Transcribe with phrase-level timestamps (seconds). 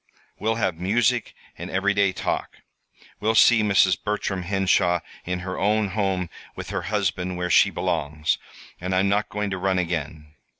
[0.39, 2.57] We'll have music and everyday talk.
[3.19, 4.03] We'll see Mrs.
[4.03, 8.39] Bertram Henshaw in her own home with her husband, where she belongs;
[8.79, 10.33] and I'm not going to run again.